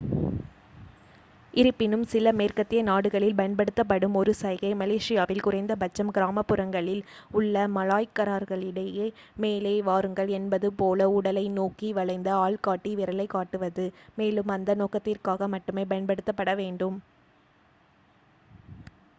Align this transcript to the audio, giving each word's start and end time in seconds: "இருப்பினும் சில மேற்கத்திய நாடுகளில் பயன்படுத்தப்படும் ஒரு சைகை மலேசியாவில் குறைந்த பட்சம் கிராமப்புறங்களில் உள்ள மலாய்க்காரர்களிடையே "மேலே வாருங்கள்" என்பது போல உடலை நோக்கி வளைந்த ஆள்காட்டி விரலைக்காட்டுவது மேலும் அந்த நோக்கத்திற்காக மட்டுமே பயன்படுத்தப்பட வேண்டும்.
"இருப்பினும் 1.53 2.05
சில 2.05 2.31
மேற்கத்திய 2.31 2.81
நாடுகளில் 2.83 3.35
பயன்படுத்தப்படும் 3.35 4.15
ஒரு 4.15 4.31
சைகை 4.35 4.71
மலேசியாவில் 4.75 5.41
குறைந்த 5.41 5.75
பட்சம் 5.75 6.11
கிராமப்புறங்களில் 6.11 7.03
உள்ள 7.31 7.67
மலாய்க்காரர்களிடையே 7.75 9.07
"மேலே 9.37 9.75
வாருங்கள்" 9.81 10.31
என்பது 10.39 10.69
போல 10.75 11.09
உடலை 11.11 11.45
நோக்கி 11.59 11.91
வளைந்த 11.93 12.31
ஆள்காட்டி 12.41 12.93
விரலைக்காட்டுவது 12.95 13.85
மேலும் 14.15 14.47
அந்த 14.49 14.75
நோக்கத்திற்காக 14.75 15.49
மட்டுமே 15.49 15.85
பயன்படுத்தப்பட 15.85 16.53
வேண்டும். 16.55 16.97